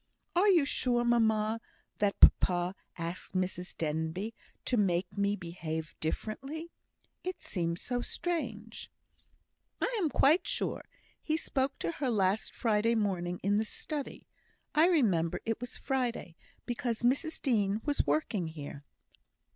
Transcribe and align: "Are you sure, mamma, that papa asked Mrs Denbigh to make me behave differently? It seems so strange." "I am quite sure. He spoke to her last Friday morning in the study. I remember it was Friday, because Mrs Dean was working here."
"Are 0.35 0.47
you 0.47 0.65
sure, 0.65 1.05
mamma, 1.05 1.61
that 1.99 2.19
papa 2.19 2.73
asked 2.97 3.35
Mrs 3.35 3.77
Denbigh 3.77 4.33
to 4.65 4.75
make 4.75 5.15
me 5.15 5.35
behave 5.35 5.93
differently? 5.99 6.71
It 7.23 7.43
seems 7.43 7.83
so 7.83 8.01
strange." 8.01 8.89
"I 9.79 9.95
am 10.01 10.09
quite 10.09 10.47
sure. 10.47 10.83
He 11.21 11.37
spoke 11.37 11.77
to 11.77 11.91
her 11.91 12.09
last 12.09 12.51
Friday 12.55 12.95
morning 12.95 13.39
in 13.43 13.57
the 13.57 13.65
study. 13.65 14.25
I 14.73 14.87
remember 14.87 15.39
it 15.45 15.61
was 15.61 15.77
Friday, 15.77 16.35
because 16.65 17.03
Mrs 17.03 17.39
Dean 17.39 17.79
was 17.85 18.07
working 18.07 18.47
here." 18.47 18.83